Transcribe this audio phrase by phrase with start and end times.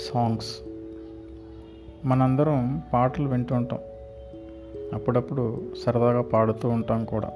[0.00, 0.60] Songs.
[2.06, 3.78] మనందరం పాటలు వింటూ ఉంటాం.
[4.94, 7.32] అప్పుడప్పుడు సరదాగా పాడుతూ ఉంటాం కూడా.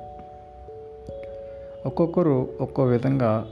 [1.86, 3.46] ఒక్కొక్కరు ఒక్కో విధంగా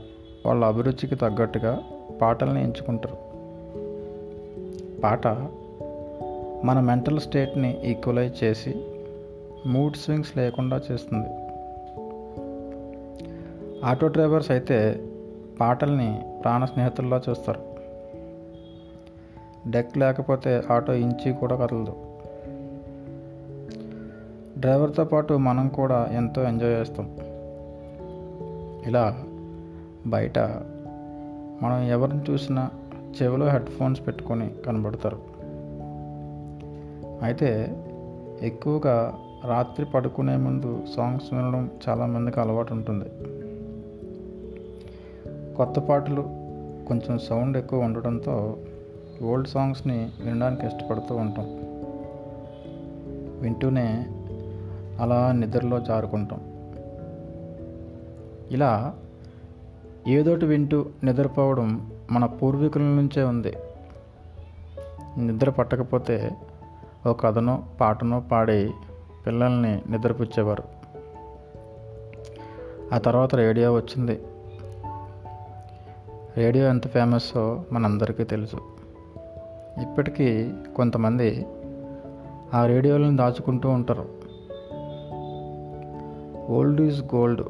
[0.45, 1.79] వాళ్ళ అభిరుచికి తగ్గట్టుగా
[2.21, 3.17] పాటల్ని ఎంచుకుంటారు.
[5.01, 5.27] పాట
[6.65, 8.75] మన మెంటల్ స్టేట్ని ఈక్వలైజ్ చేసి
[9.65, 11.27] మూడ్ స్వింగ్స్ లేకుండా చేస్తుంది.
[13.85, 15.03] ఆటో డ్రైవర్స్ అయితే
[15.59, 17.72] పాటల్ని ప్రాణ స్నేహితుల్లా చూస్తారు.
[19.69, 21.95] డెక్ లేకపోతే ఆటో ఇంచి కూడా కదలదు.
[24.59, 27.17] డ్రైవర్తో పాటు మనం కూడా ఎంతో ఎంజాయ్ చేస్తాం.
[28.87, 29.23] ఇలా
[30.07, 30.39] బయట
[31.61, 32.69] మనం ఎవరిని చూసినా
[33.21, 35.19] చెవిలో హెడ్ ఫోన్స్ పెట్టుకొని కనబడతారు.
[37.23, 37.77] అయితే
[38.41, 43.05] ఎక్కువగా రాత్రి పడుకునే ముందు సాంగ్స్ వినడం చాలామందికి అలవాటు ఉంటుంది.
[45.55, 46.21] కొత్త పాటలు
[46.87, 48.57] కొంచెం సౌండ్ ఎక్కువ ఉండడంతో
[49.23, 51.45] ఓల్డ్ సాంగ్స్ని వినడానికి ఇష్టపడుతూ ఉంటాం.
[53.41, 54.05] వింటూనే
[54.99, 56.39] అలా నిద్రలో జారుకుంటాం.
[58.51, 58.95] ఇలా
[60.07, 63.53] ఏదోటి వింటూ నిద్రపోవడం మన పూర్వీకుల నుంచే ఉంది.
[65.17, 66.31] నిద్ర పట్టకపోతే
[67.05, 68.71] ఒక కథనో పాటనో పాడి
[69.27, 70.63] పిల్లల్ని నిద్రపుచ్చేవారు.
[72.93, 74.19] ఆ తర్వాత రేడియో వచ్చింది.
[76.37, 78.57] రేడియో ఎంత ఫేమస్సో మనందరికీ తెలుసు.
[79.81, 81.45] ఇప్పటికీ కొంతమంది
[82.53, 84.05] ఆ రేడియోలను దాచుకుంటూ ఉంటారు.
[86.51, 87.41] ఓల్డ్ ఈజ్ గోల్డ్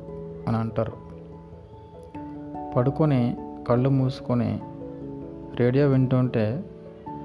[0.48, 0.92] అని అంటారు.
[2.76, 4.60] పడుకొని కళ్ళు మూసుకొని
[5.56, 6.64] రేడియో వింటుంటే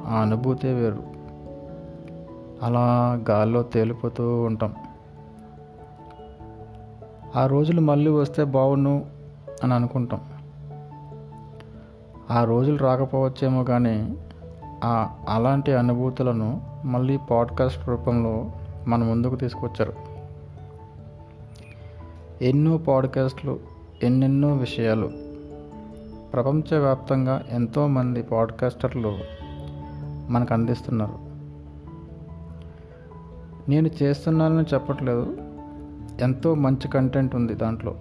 [0.06, 1.02] ఆ అనుభూతే వేరు.
[2.62, 4.74] అలా గాల్లో తేలిపోతూ ఉంటాం.
[7.36, 9.00] ఆ రోజులు మళ్ళీ వస్తే బాగుండు
[9.64, 10.20] అని అనుకుంటాం.
[12.30, 14.16] ఆ రోజులు రాకపోవచ్చేమో కానీ
[15.28, 18.52] అలాంటి అనుభూతులను మళ్ళీ పాడ్కాస్ట్ రూపంలో
[18.86, 19.92] మన ముందుకు తీసుకొచ్చారు.
[22.42, 23.60] ఎన్నో పాడ్కాస్ట్లు
[24.02, 25.10] ఎన్నెన్నో విషయాలు
[26.32, 29.18] ప్రపంచవ్యాప్తంగా ఎంతోమంది పాడ్కాస్టర్లు
[30.28, 31.28] మనకు అందిస్తున్నారు.
[33.70, 35.36] నేను చేస్తున్నానని చెప్పట్లేదు.
[36.20, 37.94] ఎంతో మంచి కంటెంట్ ఉంది దాంట్లో.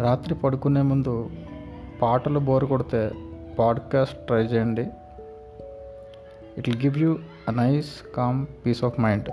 [0.00, 1.30] రాత్రి పడుకునే ముందు
[2.02, 3.12] పాటలు బోరు కొడితే
[3.58, 4.86] పాడ్కాస్ట్ ట్రై చేయండి.
[6.58, 7.18] It will give you
[7.48, 9.28] a nice calm peace of mind